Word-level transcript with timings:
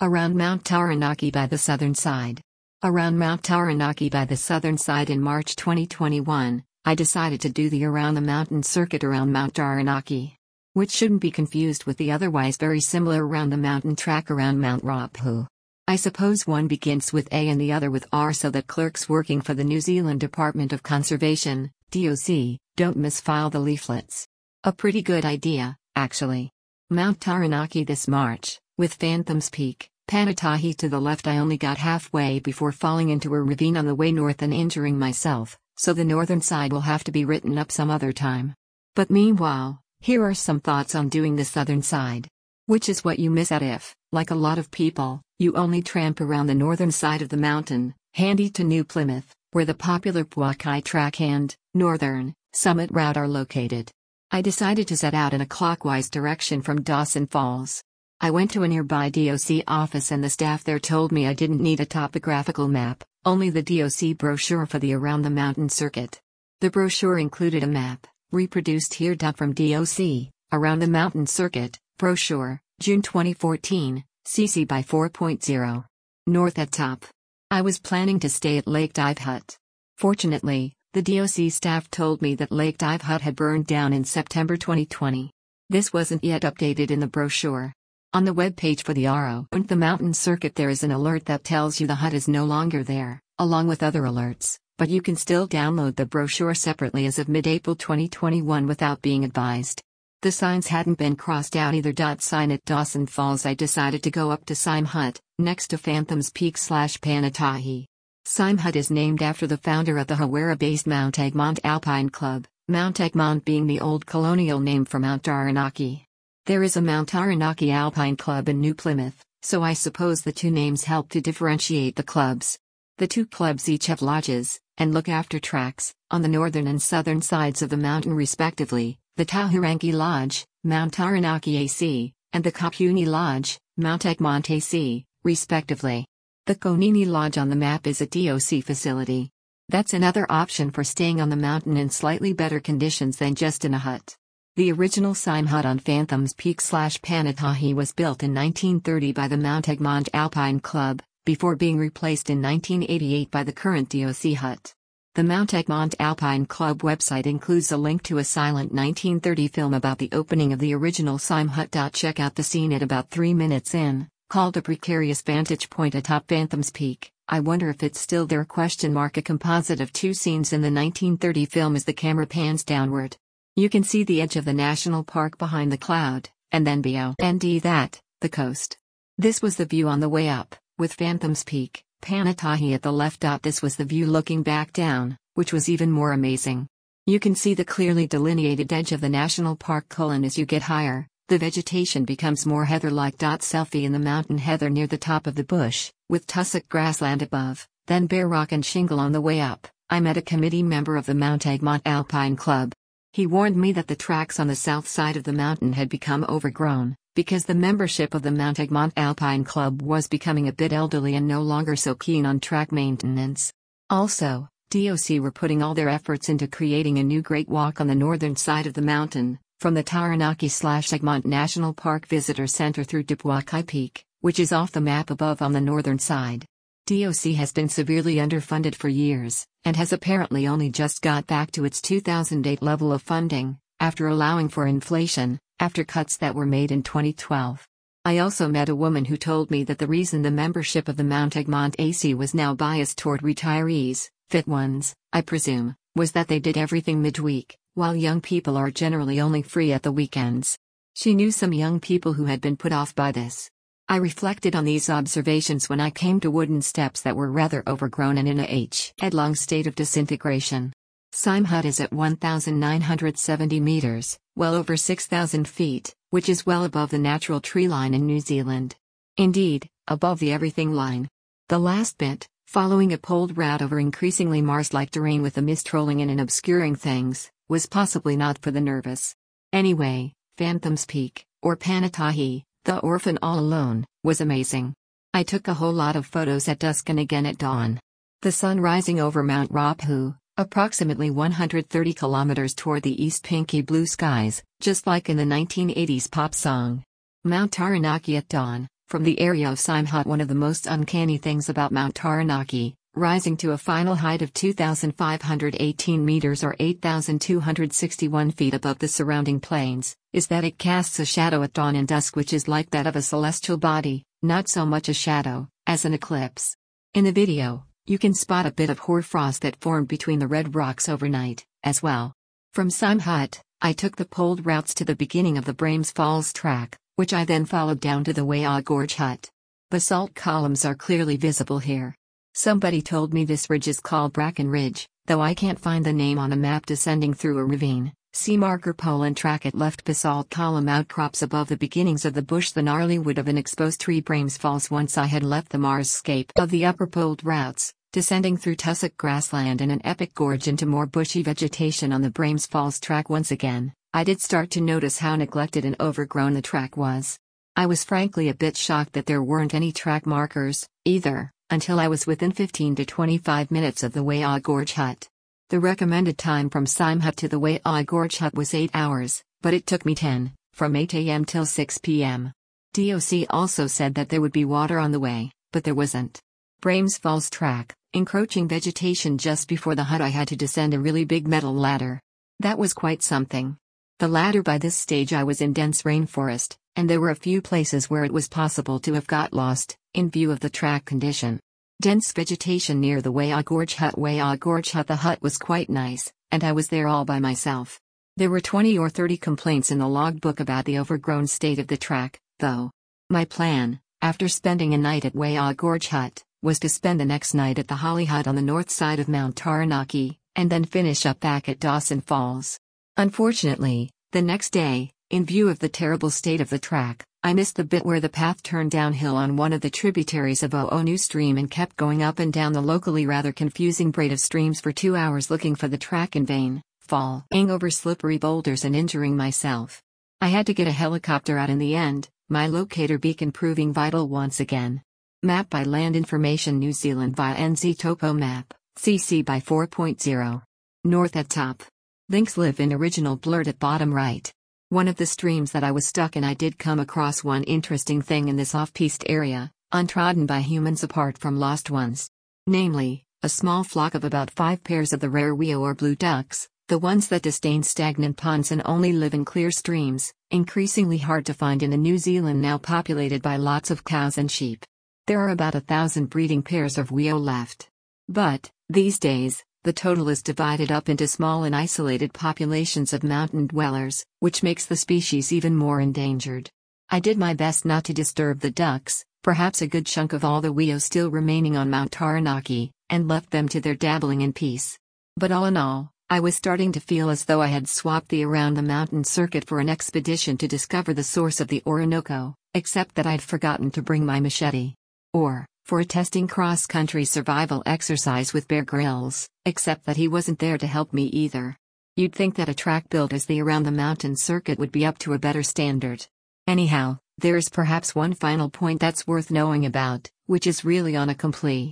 Around 0.00 0.34
Mount 0.34 0.64
Taranaki 0.64 1.30
by 1.30 1.46
the 1.46 1.56
southern 1.56 1.94
side. 1.94 2.40
Around 2.82 3.16
Mount 3.16 3.44
Taranaki 3.44 4.08
by 4.08 4.24
the 4.24 4.36
southern 4.36 4.76
side 4.76 5.08
in 5.08 5.20
March 5.20 5.54
2021, 5.54 6.64
I 6.84 6.94
decided 6.96 7.40
to 7.42 7.48
do 7.48 7.70
the 7.70 7.84
Around 7.84 8.14
the 8.14 8.20
Mountain 8.20 8.64
circuit 8.64 9.04
around 9.04 9.30
Mount 9.30 9.54
Taranaki. 9.54 10.36
Which 10.72 10.90
shouldn't 10.90 11.20
be 11.20 11.30
confused 11.30 11.84
with 11.84 11.96
the 11.96 12.10
otherwise 12.10 12.56
very 12.56 12.80
similar 12.80 13.24
Around 13.24 13.50
the 13.50 13.56
Mountain 13.56 13.94
track 13.94 14.32
around 14.32 14.60
Mount 14.60 14.82
Ruapehu. 14.82 15.46
I 15.86 15.94
suppose 15.94 16.44
one 16.44 16.66
begins 16.66 17.12
with 17.12 17.32
A 17.32 17.48
and 17.48 17.60
the 17.60 17.72
other 17.72 17.92
with 17.92 18.08
R 18.12 18.32
so 18.32 18.50
that 18.50 18.66
clerks 18.66 19.08
working 19.08 19.40
for 19.40 19.54
the 19.54 19.62
New 19.62 19.80
Zealand 19.80 20.18
Department 20.18 20.72
of 20.72 20.82
Conservation, 20.82 21.70
DOC, 21.92 22.58
don't 22.74 22.98
misfile 22.98 23.52
the 23.52 23.60
leaflets. 23.60 24.26
A 24.64 24.72
pretty 24.72 25.02
good 25.02 25.24
idea, 25.24 25.76
actually. 25.94 26.50
Mount 26.90 27.20
Taranaki 27.20 27.84
this 27.84 28.08
March, 28.08 28.58
with 28.76 28.98
Fanthams 28.98 29.52
Peak, 29.52 29.88
Panitahi 30.08 30.76
to 30.78 30.88
the 30.88 31.00
left. 31.00 31.28
I 31.28 31.38
only 31.38 31.56
got 31.56 31.78
halfway 31.78 32.40
before 32.40 32.72
falling 32.72 33.10
into 33.10 33.32
a 33.34 33.40
ravine 33.40 33.76
on 33.76 33.86
the 33.86 33.94
way 33.94 34.10
north 34.10 34.42
and 34.42 34.52
injuring 34.52 34.98
myself, 34.98 35.56
so 35.76 35.92
the 35.92 36.04
northern 36.04 36.40
side 36.40 36.72
will 36.72 36.80
have 36.80 37.04
to 37.04 37.12
be 37.12 37.24
written 37.24 37.56
up 37.56 37.70
some 37.70 37.90
other 37.90 38.12
time. 38.12 38.54
But 38.96 39.10
meanwhile, 39.10 39.80
here 40.00 40.24
are 40.24 40.34
some 40.34 40.60
thoughts 40.60 40.94
on 40.94 41.08
doing 41.08 41.36
the 41.36 41.44
southern 41.44 41.82
side. 41.82 42.28
Which 42.66 42.88
is 42.88 43.04
what 43.04 43.18
you 43.18 43.30
miss 43.30 43.52
out 43.52 43.62
if, 43.62 43.94
like 44.10 44.30
a 44.30 44.34
lot 44.34 44.58
of 44.58 44.70
people, 44.70 45.20
you 45.38 45.54
only 45.54 45.82
tramp 45.82 46.20
around 46.20 46.46
the 46.46 46.54
northern 46.54 46.90
side 46.90 47.22
of 47.22 47.28
the 47.28 47.36
mountain, 47.36 47.94
handy 48.14 48.50
to 48.50 48.64
New 48.64 48.84
Plymouth, 48.84 49.34
where 49.52 49.64
the 49.64 49.74
popular 49.74 50.24
Pouakai 50.24 50.82
Track 50.82 51.20
and 51.20 51.54
Northern 51.74 52.34
Summit 52.52 52.90
Route 52.92 53.16
are 53.16 53.28
located. 53.28 53.90
I 54.30 54.42
decided 54.42 54.88
to 54.88 54.96
set 54.96 55.14
out 55.14 55.32
in 55.32 55.40
a 55.40 55.46
clockwise 55.46 56.10
direction 56.10 56.60
from 56.62 56.82
Dawson 56.82 57.26
Falls. 57.26 57.82
I 58.20 58.30
went 58.30 58.52
to 58.52 58.62
a 58.62 58.68
nearby 58.68 59.10
DOC 59.10 59.64
office 59.66 60.10
and 60.10 60.24
the 60.24 60.30
staff 60.30 60.64
there 60.64 60.78
told 60.78 61.12
me 61.12 61.26
I 61.26 61.34
didn't 61.34 61.60
need 61.60 61.80
a 61.80 61.86
topographical 61.86 62.68
map, 62.68 63.04
only 63.24 63.50
the 63.50 63.62
DOC 63.62 64.16
brochure 64.16 64.66
for 64.66 64.78
the 64.78 64.94
Around 64.94 65.22
the 65.22 65.30
Mountain 65.30 65.68
circuit. 65.68 66.20
The 66.60 66.70
brochure 66.70 67.18
included 67.18 67.62
a 67.62 67.66
map, 67.66 68.06
reproduced 68.32 68.94
here. 68.94 69.14
From 69.36 69.52
DOC, 69.52 70.30
Around 70.52 70.78
the 70.78 70.88
Mountain 70.88 71.26
circuit, 71.26 71.78
brochure, 71.98 72.60
June 72.80 73.02
2014, 73.02 74.04
CC 74.26 74.66
by 74.66 74.82
4.0. 74.82 75.84
North 76.26 76.58
at 76.58 76.72
top. 76.72 77.04
I 77.50 77.60
was 77.60 77.78
planning 77.78 78.20
to 78.20 78.30
stay 78.30 78.56
at 78.56 78.66
Lake 78.66 78.94
Dive 78.94 79.18
Hut. 79.18 79.58
Fortunately, 79.98 80.72
the 80.94 81.02
DOC 81.02 81.50
staff 81.50 81.90
told 81.90 82.22
me 82.22 82.34
that 82.36 82.50
Lake 82.50 82.78
Dive 82.78 83.02
Hut 83.02 83.20
had 83.20 83.36
burned 83.36 83.66
down 83.66 83.92
in 83.92 84.04
September 84.04 84.56
2020. 84.56 85.30
This 85.68 85.92
wasn't 85.92 86.24
yet 86.24 86.42
updated 86.42 86.90
in 86.90 87.00
the 87.00 87.06
brochure. 87.06 87.74
On 88.14 88.24
the 88.24 88.32
web 88.32 88.54
page 88.54 88.84
for 88.84 88.94
the 88.94 89.08
Around 89.08 89.48
the 89.66 89.74
mountain 89.74 90.14
circuit 90.14 90.54
there 90.54 90.70
is 90.70 90.84
an 90.84 90.92
alert 90.92 91.24
that 91.24 91.42
tells 91.42 91.80
you 91.80 91.88
the 91.88 91.96
hut 91.96 92.14
is 92.14 92.28
no 92.28 92.44
longer 92.44 92.84
there, 92.84 93.20
along 93.40 93.66
with 93.66 93.82
other 93.82 94.02
alerts, 94.02 94.56
but 94.78 94.88
you 94.88 95.02
can 95.02 95.16
still 95.16 95.48
download 95.48 95.96
the 95.96 96.06
brochure 96.06 96.54
separately 96.54 97.06
as 97.06 97.18
of 97.18 97.28
mid-April 97.28 97.74
2021 97.74 98.68
without 98.68 99.02
being 99.02 99.24
advised. 99.24 99.82
The 100.22 100.30
signs 100.30 100.68
hadn't 100.68 100.96
been 100.96 101.16
crossed 101.16 101.56
out 101.56 101.74
either. 101.74 101.92
Sign 102.20 102.52
at 102.52 102.64
Dawson 102.64 103.06
Falls. 103.06 103.44
I 103.44 103.54
decided 103.54 104.04
to 104.04 104.12
go 104.12 104.30
up 104.30 104.44
to 104.44 104.54
Syme 104.54 104.84
Hut, 104.84 105.20
next 105.40 105.66
to 105.70 105.76
Fanthams 105.76 106.32
Peak 106.32 106.56
slash 106.56 107.00
Panitahi. 107.00 107.86
Syme 108.26 108.58
Hut 108.58 108.76
is 108.76 108.92
named 108.92 109.22
after 109.22 109.48
the 109.48 109.58
founder 109.58 109.98
of 109.98 110.06
the 110.06 110.14
Hawera 110.14 110.56
based 110.56 110.86
Mount 110.86 111.18
Egmont 111.18 111.58
Alpine 111.64 112.10
Club, 112.10 112.46
Mount 112.68 113.00
Egmont 113.00 113.44
being 113.44 113.66
the 113.66 113.80
old 113.80 114.06
colonial 114.06 114.60
name 114.60 114.84
for 114.84 115.00
Mount 115.00 115.24
Taranaki. 115.24 116.06
There 116.46 116.62
is 116.62 116.76
a 116.76 116.82
Mount 116.82 117.08
Taranaki 117.08 117.70
Alpine 117.70 118.18
Club 118.18 118.50
in 118.50 118.60
New 118.60 118.74
Plymouth, 118.74 119.24
so 119.40 119.62
I 119.62 119.72
suppose 119.72 120.20
the 120.20 120.30
two 120.30 120.50
names 120.50 120.84
help 120.84 121.08
to 121.08 121.22
differentiate 121.22 121.96
the 121.96 122.02
clubs. 122.02 122.58
The 122.98 123.06
two 123.06 123.24
clubs 123.24 123.66
each 123.66 123.86
have 123.86 124.02
lodges, 124.02 124.60
and 124.76 124.92
look 124.92 125.08
after 125.08 125.40
tracks, 125.40 125.94
on 126.10 126.20
the 126.20 126.28
northern 126.28 126.66
and 126.66 126.82
southern 126.82 127.22
sides 127.22 127.62
of 127.62 127.70
the 127.70 127.78
mountain 127.78 128.12
respectively, 128.12 128.98
the 129.16 129.24
Tahurangi 129.24 129.94
Lodge, 129.94 130.44
Mount 130.64 130.92
Taranaki 130.92 131.56
AC, 131.56 132.12
and 132.34 132.44
the 132.44 132.52
Kapuni 132.52 133.06
Lodge, 133.06 133.58
Mount 133.78 134.04
Egmont 134.04 134.50
AC, 134.50 135.06
respectively. 135.22 136.04
The 136.44 136.56
Konini 136.56 137.06
Lodge 137.06 137.38
on 137.38 137.48
the 137.48 137.56
map 137.56 137.86
is 137.86 138.02
a 138.02 138.06
DOC 138.06 138.62
facility. 138.62 139.30
That's 139.70 139.94
another 139.94 140.26
option 140.28 140.72
for 140.72 140.84
staying 140.84 141.22
on 141.22 141.30
the 141.30 141.36
mountain 141.36 141.78
in 141.78 141.88
slightly 141.88 142.34
better 142.34 142.60
conditions 142.60 143.16
than 143.16 143.34
just 143.34 143.64
in 143.64 143.72
a 143.72 143.78
hut. 143.78 144.14
The 144.56 144.70
original 144.70 145.16
Syme 145.16 145.46
hut 145.46 145.66
on 145.66 145.80
Fanthams 145.80 146.36
Peak 146.36 146.60
slash 146.60 147.00
Panitahi 147.00 147.74
was 147.74 147.90
built 147.90 148.22
in 148.22 148.32
1930 148.32 149.10
by 149.10 149.26
the 149.26 149.36
Mount 149.36 149.68
Egmont 149.68 150.08
Alpine 150.14 150.60
Club, 150.60 151.02
before 151.24 151.56
being 151.56 151.76
replaced 151.76 152.30
in 152.30 152.40
1988 152.40 153.32
by 153.32 153.42
the 153.42 153.52
current 153.52 153.88
DOC 153.88 154.34
hut. 154.34 154.72
The 155.16 155.24
Mount 155.24 155.54
Egmont 155.54 155.96
Alpine 155.98 156.46
Club 156.46 156.82
website 156.82 157.26
includes 157.26 157.72
a 157.72 157.76
link 157.76 158.04
to 158.04 158.18
a 158.18 158.24
silent 158.24 158.72
1930 158.72 159.48
film 159.48 159.74
about 159.74 159.98
the 159.98 160.10
opening 160.12 160.52
of 160.52 160.60
the 160.60 160.72
original 160.72 161.18
Syme 161.18 161.48
Hut. 161.48 161.76
Check 161.92 162.20
out 162.20 162.36
the 162.36 162.44
scene 162.44 162.72
at 162.72 162.82
about 162.82 163.10
three 163.10 163.34
minutes 163.34 163.74
in, 163.74 164.06
called 164.30 164.56
a 164.56 164.62
precarious 164.62 165.20
vantage 165.22 165.68
point 165.68 165.96
atop 165.96 166.28
Fantham's 166.28 166.70
Peak. 166.70 167.10
I 167.28 167.40
wonder 167.40 167.70
if 167.70 167.82
it's 167.82 167.98
still 167.98 168.24
there 168.24 168.44
question 168.44 168.92
mark 168.92 169.16
a 169.16 169.22
composite 169.22 169.80
of 169.80 169.92
two 169.92 170.14
scenes 170.14 170.52
in 170.52 170.60
the 170.60 170.70
1930 170.70 171.44
film 171.46 171.74
as 171.74 171.86
the 171.86 171.92
camera 171.92 172.28
pans 172.28 172.62
downward. 172.62 173.16
You 173.56 173.68
can 173.68 173.84
see 173.84 174.02
the 174.02 174.20
edge 174.20 174.34
of 174.34 174.44
the 174.44 174.52
national 174.52 175.04
park 175.04 175.38
behind 175.38 175.70
the 175.70 175.78
cloud, 175.78 176.28
and 176.50 176.66
then 176.66 176.82
beyond 176.82 177.14
that, 177.20 178.00
the 178.20 178.28
coast. 178.28 178.76
This 179.16 179.40
was 179.40 179.54
the 179.54 179.64
view 179.64 179.86
on 179.88 180.00
the 180.00 180.08
way 180.08 180.28
up, 180.28 180.56
with 180.76 180.92
Fantham's 180.92 181.44
Peak, 181.44 181.84
Panitahi 182.02 182.74
at 182.74 182.82
the 182.82 182.92
left. 182.92 183.24
This 183.42 183.62
was 183.62 183.76
the 183.76 183.84
view 183.84 184.06
looking 184.06 184.42
back 184.42 184.72
down, 184.72 185.16
which 185.34 185.52
was 185.52 185.68
even 185.68 185.92
more 185.92 186.10
amazing. 186.10 186.66
You 187.06 187.20
can 187.20 187.36
see 187.36 187.54
the 187.54 187.64
clearly 187.64 188.08
delineated 188.08 188.72
edge 188.72 188.90
of 188.90 189.00
the 189.00 189.08
national 189.08 189.54
park 189.54 189.88
colon 189.88 190.24
as 190.24 190.36
you 190.36 190.46
get 190.46 190.62
higher, 190.62 191.06
the 191.28 191.38
vegetation 191.38 192.04
becomes 192.04 192.44
more 192.44 192.64
heather 192.64 192.90
like. 192.90 193.18
Selfie 193.18 193.84
in 193.84 193.92
the 193.92 194.00
mountain 194.00 194.38
heather 194.38 194.68
near 194.68 194.88
the 194.88 194.98
top 194.98 195.28
of 195.28 195.36
the 195.36 195.44
bush, 195.44 195.92
with 196.08 196.26
tussock 196.26 196.68
grassland 196.68 197.22
above, 197.22 197.68
then 197.86 198.06
bare 198.08 198.26
rock 198.26 198.50
and 198.50 198.66
shingle 198.66 198.98
on 198.98 199.12
the 199.12 199.20
way 199.20 199.40
up. 199.40 199.68
I 199.88 200.00
met 200.00 200.16
a 200.16 200.22
committee 200.22 200.64
member 200.64 200.96
of 200.96 201.06
the 201.06 201.14
Mount 201.14 201.46
Egmont 201.46 201.82
Alpine 201.86 202.34
Club. 202.34 202.72
He 203.14 203.28
warned 203.28 203.56
me 203.56 203.70
that 203.70 203.86
the 203.86 203.94
tracks 203.94 204.40
on 204.40 204.48
the 204.48 204.56
south 204.56 204.88
side 204.88 205.16
of 205.16 205.22
the 205.22 205.32
mountain 205.32 205.72
had 205.74 205.88
become 205.88 206.26
overgrown, 206.28 206.96
because 207.14 207.44
the 207.44 207.54
membership 207.54 208.12
of 208.12 208.22
the 208.22 208.32
Mount 208.32 208.58
Egmont 208.58 208.92
Alpine 208.96 209.44
Club 209.44 209.82
was 209.82 210.08
becoming 210.08 210.48
a 210.48 210.52
bit 210.52 210.72
elderly 210.72 211.14
and 211.14 211.28
no 211.28 211.40
longer 211.40 211.76
so 211.76 211.94
keen 211.94 212.26
on 212.26 212.40
track 212.40 212.72
maintenance. 212.72 213.52
Also, 213.88 214.48
DOC 214.70 215.20
were 215.20 215.30
putting 215.30 215.62
all 215.62 215.74
their 215.74 215.88
efforts 215.88 216.28
into 216.28 216.48
creating 216.48 216.98
a 216.98 217.04
new 217.04 217.22
Great 217.22 217.48
Walk 217.48 217.80
on 217.80 217.86
the 217.86 217.94
northern 217.94 218.34
side 218.34 218.66
of 218.66 218.74
the 218.74 218.82
mountain, 218.82 219.38
from 219.60 219.74
the 219.74 219.84
Taranaki 219.84 220.48
slash 220.48 220.92
Egmont 220.92 221.24
National 221.24 221.72
Park 221.72 222.08
Visitor 222.08 222.48
Center 222.48 222.82
through 222.82 223.04
Pouakai 223.04 223.64
Peak, 223.64 224.04
which 224.22 224.40
is 224.40 224.50
off 224.50 224.72
the 224.72 224.80
map 224.80 225.10
above 225.10 225.40
on 225.40 225.52
the 225.52 225.60
northern 225.60 226.00
side. 226.00 226.44
DOC 226.86 227.32
has 227.36 227.50
been 227.50 227.70
severely 227.70 228.16
underfunded 228.16 228.74
for 228.74 228.90
years, 228.90 229.46
and 229.64 229.74
has 229.74 229.94
apparently 229.94 230.46
only 230.46 230.68
just 230.68 231.00
got 231.00 231.26
back 231.26 231.50
to 231.52 231.64
its 231.64 231.80
2008 231.80 232.60
level 232.60 232.92
of 232.92 233.00
funding, 233.00 233.56
after 233.80 234.06
allowing 234.08 234.50
for 234.50 234.66
inflation, 234.66 235.38
after 235.58 235.82
cuts 235.82 236.18
that 236.18 236.34
were 236.34 236.44
made 236.44 236.70
in 236.70 236.82
2012. 236.82 237.66
I 238.04 238.18
also 238.18 238.48
met 238.48 238.68
a 238.68 238.76
woman 238.76 239.06
who 239.06 239.16
told 239.16 239.50
me 239.50 239.64
that 239.64 239.78
the 239.78 239.86
reason 239.86 240.20
the 240.20 240.30
membership 240.30 240.86
of 240.86 240.98
the 240.98 241.04
Mount 241.04 241.38
Egmont 241.38 241.74
AC 241.78 242.12
was 242.12 242.34
now 242.34 242.54
biased 242.54 242.98
toward 242.98 243.22
retirees, 243.22 244.10
fit 244.28 244.46
ones, 244.46 244.94
I 245.10 245.22
presume, 245.22 245.76
was 245.96 246.12
that 246.12 246.28
they 246.28 246.38
did 246.38 246.58
everything 246.58 247.00
midweek, 247.00 247.56
while 247.72 247.96
young 247.96 248.20
people 248.20 248.58
are 248.58 248.70
generally 248.70 249.22
only 249.22 249.40
free 249.40 249.72
at 249.72 249.84
the 249.84 249.92
weekends. 249.92 250.58
She 250.92 251.14
knew 251.14 251.30
some 251.30 251.54
young 251.54 251.80
people 251.80 252.12
who 252.12 252.26
had 252.26 252.42
been 252.42 252.58
put 252.58 252.72
off 252.72 252.94
by 252.94 253.10
this. 253.10 253.50
I 253.86 253.96
reflected 253.96 254.56
on 254.56 254.64
these 254.64 254.88
observations 254.88 255.68
when 255.68 255.78
I 255.78 255.90
came 255.90 256.18
to 256.20 256.30
wooden 256.30 256.62
steps 256.62 257.02
that 257.02 257.16
were 257.16 257.30
rather 257.30 257.62
overgrown 257.66 258.16
and 258.16 258.26
in 258.26 258.40
a 258.40 258.46
H 258.48 258.94
headlong 258.98 259.34
state 259.34 259.66
of 259.66 259.74
disintegration. 259.74 260.72
Syme 261.12 261.44
Hut 261.44 261.66
is 261.66 261.80
at 261.80 261.92
1,970 261.92 263.60
meters, 263.60 264.18
well 264.36 264.54
over 264.54 264.78
6,000 264.78 265.46
feet, 265.46 265.94
which 266.08 266.30
is 266.30 266.46
well 266.46 266.64
above 266.64 266.90
the 266.90 266.98
natural 266.98 267.42
tree 267.42 267.68
line 267.68 267.92
in 267.92 268.06
New 268.06 268.20
Zealand. 268.20 268.74
Indeed, 269.18 269.68
above 269.86 270.18
the 270.18 270.32
everything 270.32 270.72
line. 270.72 271.06
The 271.50 271.58
last 271.58 271.98
bit, 271.98 272.26
following 272.46 272.94
a 272.94 272.98
poled 272.98 273.36
route 273.36 273.60
over 273.60 273.78
increasingly 273.78 274.40
Mars-like 274.40 274.92
terrain 274.92 275.20
with 275.20 275.34
the 275.34 275.42
mist 275.42 275.74
rolling 275.74 276.00
in 276.00 276.08
and 276.08 276.22
obscuring 276.22 276.74
things, 276.74 277.30
was 277.50 277.66
possibly 277.66 278.16
not 278.16 278.38
for 278.38 278.50
the 278.50 278.62
nervous. 278.62 279.14
Anyway, 279.52 280.14
Fantham's 280.38 280.86
Peak, 280.86 281.26
or 281.42 281.54
Panitahi, 281.54 282.44
the 282.64 282.78
orphan 282.78 283.18
all 283.22 283.38
alone, 283.38 283.84
was 284.02 284.20
amazing. 284.20 284.74
I 285.12 285.22
took 285.22 285.48
a 285.48 285.54
whole 285.54 285.72
lot 285.72 285.96
of 285.96 286.06
photos 286.06 286.48
at 286.48 286.58
dusk 286.58 286.88
and 286.88 286.98
again 286.98 287.26
at 287.26 287.38
dawn. 287.38 287.78
The 288.22 288.32
sun 288.32 288.60
rising 288.60 289.00
over 289.00 289.22
Mount 289.22 289.52
Ruapehu, 289.52 290.16
Approximately 290.36 291.10
130 291.10 291.94
kilometers 291.94 292.54
toward 292.54 292.82
the 292.82 293.04
east 293.04 293.22
pinky 293.22 293.62
blue 293.62 293.86
skies, 293.86 294.42
just 294.60 294.84
like 294.84 295.08
in 295.08 295.16
the 295.16 295.22
1980s 295.22 296.10
pop 296.10 296.34
song. 296.34 296.82
Mount 297.22 297.52
Taranaki 297.52 298.16
at 298.16 298.26
dawn, 298.28 298.66
From 298.88 299.04
the 299.04 299.20
area 299.20 299.48
of 299.48 299.60
Syme 299.60 299.86
Hut 299.86 300.08
one 300.08 300.20
of 300.20 300.26
the 300.26 300.34
most 300.34 300.66
uncanny 300.66 301.18
things 301.18 301.48
about 301.48 301.70
Mount 301.70 301.94
Taranaki, 301.94 302.74
rising 302.96 303.36
to 303.38 303.52
a 303.52 303.58
final 303.58 303.96
height 303.96 304.22
of 304.22 304.32
2,518 304.32 306.04
meters 306.04 306.44
or 306.44 306.54
8,261 306.58 308.30
feet 308.30 308.54
above 308.54 308.78
the 308.78 308.88
surrounding 308.88 309.40
plains, 309.40 309.96
is 310.12 310.28
that 310.28 310.44
it 310.44 310.58
casts 310.58 310.98
a 311.00 311.04
shadow 311.04 311.42
at 311.42 311.52
dawn 311.52 311.76
and 311.76 311.88
dusk 311.88 312.14
which 312.14 312.32
is 312.32 312.46
like 312.46 312.70
that 312.70 312.86
of 312.86 312.96
a 312.96 313.02
celestial 313.02 313.56
body, 313.56 314.04
not 314.22 314.48
so 314.48 314.64
much 314.64 314.88
a 314.88 314.94
shadow, 314.94 315.48
as 315.66 315.84
an 315.84 315.94
eclipse. 315.94 316.56
In 316.94 317.04
the 317.04 317.12
video, 317.12 317.64
you 317.86 317.98
can 317.98 318.14
spot 318.14 318.46
a 318.46 318.52
bit 318.52 318.70
of 318.70 318.78
hoarfrost 318.78 319.42
that 319.42 319.60
formed 319.60 319.88
between 319.88 320.20
the 320.20 320.28
red 320.28 320.54
rocks 320.54 320.88
overnight, 320.88 321.44
as 321.62 321.82
well. 321.82 322.14
From 322.52 322.70
Syme 322.70 323.00
Hut, 323.00 323.42
I 323.60 323.72
took 323.72 323.96
the 323.96 324.04
poled 324.04 324.46
routes 324.46 324.74
to 324.74 324.84
the 324.84 324.94
beginning 324.94 325.36
of 325.36 325.44
the 325.44 325.54
Brames 325.54 325.90
Falls 325.90 326.32
track, 326.32 326.78
which 326.96 327.12
I 327.12 327.24
then 327.24 327.44
followed 327.44 327.80
down 327.80 328.04
to 328.04 328.12
the 328.12 328.24
Waiaua 328.24 328.62
Gorge 328.62 328.94
hut. 328.94 329.28
Basalt 329.70 330.14
columns 330.14 330.64
are 330.64 330.76
clearly 330.76 331.16
visible 331.16 331.58
here. 331.58 331.96
Somebody 332.36 332.82
told 332.82 333.14
me 333.14 333.24
this 333.24 333.48
ridge 333.48 333.68
is 333.68 333.78
called 333.78 334.12
Bracken 334.12 334.50
Ridge, 334.50 334.88
though 335.06 335.20
I 335.20 335.34
can't 335.34 335.58
find 335.58 335.86
the 335.86 335.92
name 335.92 336.18
on 336.18 336.32
a 336.32 336.36
map 336.36 336.66
descending 336.66 337.14
through 337.14 337.38
a 337.38 337.44
ravine. 337.44 337.92
See 338.12 338.36
marker 338.36 338.74
pole 338.74 339.04
and 339.04 339.16
track 339.16 339.46
at 339.46 339.54
left 339.54 339.84
basalt 339.84 340.30
column 340.30 340.68
outcrops 340.68 341.22
above 341.22 341.46
the 341.46 341.56
beginnings 341.56 342.04
of 342.04 342.12
the 342.12 342.22
bush 342.22 342.50
the 342.50 342.60
gnarly 342.60 342.98
wood 342.98 343.18
of 343.18 343.28
an 343.28 343.38
exposed 343.38 343.80
tree 343.80 344.00
Brames 344.00 344.36
Falls 344.36 344.68
once 344.68 344.98
I 344.98 345.06
had 345.06 345.22
left 345.22 345.50
the 345.50 345.58
Marsscape 345.58 346.30
of 346.36 346.50
the 346.50 346.64
upper 346.66 346.88
poled 346.88 347.22
routes, 347.22 347.72
descending 347.92 348.36
through 348.36 348.56
tussock 348.56 348.96
grassland 348.96 349.60
and 349.60 349.70
an 349.70 349.80
epic 349.84 350.12
gorge 350.12 350.48
into 350.48 350.66
more 350.66 350.86
bushy 350.86 351.22
vegetation 351.22 351.92
on 351.92 352.02
the 352.02 352.10
Brames 352.10 352.48
Falls 352.48 352.80
track 352.80 353.08
once 353.08 353.30
again, 353.30 353.72
I 353.92 354.02
did 354.02 354.20
start 354.20 354.50
to 354.52 354.60
notice 354.60 354.98
how 354.98 355.14
neglected 355.14 355.64
and 355.64 355.76
overgrown 355.78 356.34
the 356.34 356.42
track 356.42 356.76
was. 356.76 357.16
I 357.54 357.66
was 357.66 357.84
frankly 357.84 358.28
a 358.28 358.34
bit 358.34 358.56
shocked 358.56 358.94
that 358.94 359.06
there 359.06 359.22
weren't 359.22 359.54
any 359.54 359.70
track 359.70 360.04
markers, 360.04 360.68
either 360.84 361.30
until 361.50 361.78
I 361.78 361.88
was 361.88 362.06
within 362.06 362.32
15 362.32 362.74
to 362.76 362.84
25 362.84 363.50
minutes 363.50 363.82
of 363.82 363.92
the 363.92 364.04
Waiaua 364.04 364.42
Gorge 364.42 364.72
Hut. 364.72 365.08
The 365.50 365.60
recommended 365.60 366.18
time 366.18 366.48
from 366.50 366.66
Syme 366.66 367.00
Hut 367.00 367.16
to 367.18 367.28
the 367.28 367.38
Waiaua 367.38 367.84
Gorge 367.84 368.18
Hut 368.18 368.34
was 368.34 368.54
8 368.54 368.70
hours, 368.74 369.22
but 369.42 369.54
it 369.54 369.66
took 369.66 369.84
me 369.84 369.94
10, 369.94 370.32
from 370.52 370.74
8 370.74 370.94
am 370.94 371.24
till 371.24 371.46
6 371.46 371.78
pm. 371.78 372.32
DOC 372.72 373.26
also 373.30 373.66
said 373.66 373.94
that 373.94 374.08
there 374.08 374.20
would 374.20 374.32
be 374.32 374.44
water 374.44 374.78
on 374.78 374.90
the 374.90 375.00
way, 375.00 375.30
but 375.52 375.64
there 375.64 375.74
wasn't. 375.74 376.20
Brames 376.60 376.98
Falls 376.98 377.28
track, 377.30 377.74
encroaching 377.92 378.48
vegetation 378.48 379.18
just 379.18 379.46
before 379.46 379.74
the 379.74 379.84
hut 379.84 380.00
I 380.00 380.08
had 380.08 380.28
to 380.28 380.36
descend 380.36 380.74
a 380.74 380.80
really 380.80 381.04
big 381.04 381.28
metal 381.28 381.54
ladder. 381.54 382.00
That 382.40 382.58
was 382.58 382.72
quite 382.72 383.02
something. 383.02 383.56
The 384.00 384.08
ladder 384.08 384.42
by 384.42 384.58
this 384.58 384.74
stage 384.74 385.12
I 385.12 385.22
was 385.24 385.40
in 385.40 385.52
dense 385.52 385.82
rainforest, 385.82 386.56
and 386.74 386.90
there 386.90 387.00
were 387.00 387.10
a 387.10 387.14
few 387.14 387.40
places 387.40 387.88
where 387.88 388.04
it 388.04 388.12
was 388.12 388.28
possible 388.28 388.80
to 388.80 388.94
have 388.94 389.06
got 389.06 389.32
lost, 389.32 389.76
in 389.94 390.10
view 390.10 390.30
of 390.30 390.40
the 390.40 390.50
track 390.50 390.84
condition. 390.84 391.40
Dense 391.80 392.12
vegetation 392.12 392.80
near 392.80 393.00
the 393.00 393.12
Waiaua 393.12 393.44
Gorge 393.44 393.74
Hut 393.74 393.94
Waiaua 393.94 394.38
Gorge 394.38 394.72
Hut 394.72 394.86
The 394.86 394.96
hut 394.96 395.22
was 395.22 395.38
quite 395.38 395.70
nice, 395.70 396.12
and 396.30 396.44
I 396.44 396.52
was 396.52 396.68
there 396.68 396.88
all 396.88 397.04
by 397.04 397.20
myself. 397.20 397.80
There 398.16 398.30
were 398.30 398.40
20 398.40 398.78
or 398.78 398.88
30 398.88 399.16
complaints 399.16 399.70
in 399.70 399.78
the 399.78 399.88
logbook 399.88 400.40
about 400.40 400.64
the 400.64 400.78
overgrown 400.78 401.26
state 401.26 401.58
of 401.58 401.66
the 401.66 401.76
track, 401.76 402.20
though. 402.38 402.70
My 403.10 403.24
plan, 403.24 403.80
after 404.02 404.28
spending 404.28 404.74
a 404.74 404.78
night 404.78 405.04
at 405.04 405.14
Waiaua 405.14 405.56
Gorge 405.56 405.88
Hut, 405.88 406.22
was 406.42 406.58
to 406.60 406.68
spend 406.68 407.00
the 407.00 407.04
next 407.04 407.34
night 407.34 407.58
at 407.58 407.68
the 407.68 407.76
Holly 407.76 408.04
Hut 408.04 408.26
on 408.26 408.34
the 408.34 408.42
north 408.42 408.70
side 408.70 409.00
of 409.00 409.08
Mount 409.08 409.36
Taranaki, 409.36 410.18
and 410.36 410.50
then 410.50 410.64
finish 410.64 411.06
up 411.06 411.20
back 411.20 411.48
at 411.48 411.60
Dawson 411.60 412.00
Falls. 412.00 412.58
Unfortunately, 412.96 413.90
the 414.12 414.22
next 414.22 414.50
day, 414.50 414.90
in 415.10 415.24
view 415.24 415.48
of 415.48 415.58
the 415.58 415.68
terrible 415.68 416.10
state 416.10 416.40
of 416.40 416.50
the 416.50 416.58
track, 416.58 417.04
I 417.26 417.32
missed 417.32 417.56
the 417.56 417.64
bit 417.64 417.86
where 417.86 418.00
the 418.00 418.10
path 418.10 418.42
turned 418.42 418.70
downhill 418.70 419.16
on 419.16 419.38
one 419.38 419.54
of 419.54 419.62
the 419.62 419.70
tributaries 419.70 420.42
of 420.42 420.50
Oonu 420.50 421.00
Stream 421.00 421.38
and 421.38 421.50
kept 421.50 421.74
going 421.74 422.02
up 422.02 422.18
and 422.18 422.30
down 422.30 422.52
the 422.52 422.60
locally 422.60 423.06
rather 423.06 423.32
confusing 423.32 423.90
braid 423.90 424.12
of 424.12 424.20
streams 424.20 424.60
for 424.60 424.72
two 424.72 424.94
hours 424.94 425.30
looking 425.30 425.54
for 425.54 425.66
the 425.66 425.78
track 425.78 426.16
in 426.16 426.26
vain, 426.26 426.62
falling 426.82 427.50
over 427.50 427.70
slippery 427.70 428.18
boulders 428.18 428.66
and 428.66 428.76
injuring 428.76 429.16
myself. 429.16 429.82
I 430.20 430.28
had 430.28 430.44
to 430.48 430.52
get 430.52 430.68
a 430.68 430.70
helicopter 430.72 431.38
out 431.38 431.48
in 431.48 431.56
the 431.56 431.74
end, 431.74 432.10
my 432.28 432.46
locator 432.46 432.98
beacon 432.98 433.32
proving 433.32 433.72
vital 433.72 434.06
once 434.06 434.40
again. 434.40 434.82
Map 435.22 435.48
by 435.48 435.62
Land 435.62 435.96
Information 435.96 436.58
New 436.58 436.74
Zealand 436.74 437.16
via 437.16 437.36
NZ 437.36 437.78
Topo 437.78 438.12
Map, 438.12 438.52
CC 438.76 439.24
by 439.24 439.40
4.0. 439.40 440.42
North 440.84 441.16
at 441.16 441.30
top. 441.30 441.62
Links 442.10 442.36
live 442.36 442.60
in 442.60 442.70
original 442.70 443.16
blurred 443.16 443.48
at 443.48 443.58
bottom 443.58 443.94
right. 443.94 444.30
One 444.74 444.88
of 444.88 444.96
the 444.96 445.06
streams 445.06 445.52
that 445.52 445.62
I 445.62 445.70
was 445.70 445.86
stuck 445.86 446.16
in 446.16 446.24
I 446.24 446.34
did 446.34 446.58
come 446.58 446.80
across 446.80 447.22
one 447.22 447.44
interesting 447.44 448.02
thing 448.02 448.26
in 448.26 448.34
this 448.34 448.56
off-piste 448.56 449.04
area, 449.08 449.52
untrodden 449.70 450.26
by 450.26 450.40
humans 450.40 450.82
apart 450.82 451.16
from 451.16 451.38
lost 451.38 451.70
ones. 451.70 452.10
Namely, 452.48 453.04
a 453.22 453.28
small 453.28 453.62
flock 453.62 453.94
of 453.94 454.02
about 454.02 454.32
five 454.32 454.64
pairs 454.64 454.92
of 454.92 454.98
the 454.98 455.08
rare 455.08 455.32
Whio 455.32 455.60
or 455.60 455.76
blue 455.76 455.94
ducks, 455.94 456.48
the 456.66 456.80
ones 456.80 457.06
that 457.06 457.22
disdain 457.22 457.62
stagnant 457.62 458.16
ponds 458.16 458.50
and 458.50 458.62
only 458.64 458.92
live 458.92 459.14
in 459.14 459.24
clear 459.24 459.52
streams, 459.52 460.12
increasingly 460.32 460.98
hard 460.98 461.24
to 461.26 461.34
find 461.34 461.62
in 461.62 461.72
a 461.72 461.76
New 461.76 461.96
Zealand 461.96 462.42
now 462.42 462.58
populated 462.58 463.22
by 463.22 463.36
lots 463.36 463.70
of 463.70 463.84
cows 463.84 464.18
and 464.18 464.28
sheep. 464.28 464.64
There 465.06 465.20
are 465.20 465.28
about 465.28 465.54
a 465.54 465.60
thousand 465.60 466.06
breeding 466.06 466.42
pairs 466.42 466.78
of 466.78 466.90
Whio 466.90 467.16
left. 467.16 467.68
But, 468.08 468.50
these 468.68 468.98
days, 468.98 469.44
the 469.64 469.72
total 469.72 470.10
is 470.10 470.22
divided 470.22 470.70
up 470.70 470.90
into 470.90 471.08
small 471.08 471.44
and 471.44 471.56
isolated 471.56 472.12
populations 472.12 472.92
of 472.92 473.02
mountain 473.02 473.46
dwellers, 473.46 474.04
which 474.20 474.42
makes 474.42 474.66
the 474.66 474.76
species 474.76 475.32
even 475.32 475.56
more 475.56 475.80
endangered. 475.80 476.50
I 476.90 477.00
did 477.00 477.16
my 477.16 477.32
best 477.32 477.64
not 477.64 477.84
to 477.84 477.94
disturb 477.94 478.40
the 478.40 478.50
ducks, 478.50 479.06
perhaps 479.22 479.62
a 479.62 479.66
good 479.66 479.86
chunk 479.86 480.12
of 480.12 480.22
all 480.22 480.42
the 480.42 480.52
Whio 480.52 480.78
still 480.78 481.10
remaining 481.10 481.56
on 481.56 481.70
Mount 481.70 481.92
Taranaki, 481.92 482.72
and 482.90 483.08
left 483.08 483.30
them 483.30 483.48
to 483.48 483.60
their 483.60 483.74
dabbling 483.74 484.20
in 484.20 484.34
peace. 484.34 484.78
But 485.16 485.32
all 485.32 485.46
in 485.46 485.56
all, 485.56 485.90
I 486.10 486.20
was 486.20 486.36
starting 486.36 486.70
to 486.72 486.80
feel 486.80 487.08
as 487.08 487.24
though 487.24 487.40
I 487.40 487.46
had 487.46 487.66
swapped 487.66 488.10
the 488.10 488.22
around 488.22 488.54
the 488.54 488.62
mountain 488.62 489.02
circuit 489.02 489.46
for 489.46 489.60
an 489.60 489.70
expedition 489.70 490.36
to 490.38 490.46
discover 490.46 490.92
the 490.92 491.02
source 491.02 491.40
of 491.40 491.48
the 491.48 491.62
Orinoco, 491.66 492.34
except 492.52 492.96
that 492.96 493.06
I'd 493.06 493.22
forgotten 493.22 493.70
to 493.70 493.82
bring 493.82 494.04
my 494.04 494.20
machete. 494.20 494.74
Or, 495.14 495.46
for 495.64 495.80
a 495.80 495.84
testing 495.84 496.28
cross 496.28 496.66
country 496.66 497.06
survival 497.06 497.62
exercise 497.64 498.34
with 498.34 498.48
Bear 498.48 498.64
Grylls, 498.64 499.28
except 499.46 499.86
that 499.86 499.96
he 499.96 500.08
wasn't 500.08 500.38
there 500.38 500.58
to 500.58 500.66
help 500.66 500.92
me 500.92 501.04
either. 501.04 501.56
You'd 501.96 502.14
think 502.14 502.34
that 502.34 502.50
a 502.50 502.54
track 502.54 502.90
built 502.90 503.14
as 503.14 503.24
the 503.24 503.40
Around 503.40 503.62
the 503.62 503.70
Mountain 503.70 504.16
circuit 504.16 504.58
would 504.58 504.72
be 504.72 504.84
up 504.84 504.98
to 504.98 505.14
a 505.14 505.18
better 505.18 505.42
standard. 505.42 506.06
Anyhow, 506.46 506.98
there 507.16 507.36
is 507.36 507.48
perhaps 507.48 507.94
one 507.94 508.12
final 508.12 508.50
point 508.50 508.80
that's 508.80 509.06
worth 509.06 509.30
knowing 509.30 509.64
about, 509.64 510.10
which 510.26 510.46
is 510.46 510.66
really 510.66 510.96
on 510.96 511.08
a 511.08 511.14
complete 511.14 511.62